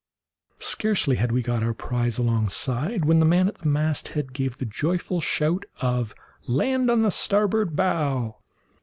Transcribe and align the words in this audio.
Scarcely 0.57 1.17
had 1.17 1.31
we 1.31 1.43
got 1.43 1.61
our 1.61 1.75
prize 1.75 2.17
alongside, 2.17 3.05
when 3.05 3.19
the 3.19 3.25
man 3.27 3.47
at 3.47 3.59
the 3.59 3.67
masthead 3.67 4.33
gave 4.33 4.57
the 4.57 4.65
joyful 4.65 5.21
shout 5.21 5.63
of 5.79 6.15
"land 6.47 6.89
on 6.89 7.03
the 7.03 7.11
starboard 7.11 7.75
bow!" 7.75 8.39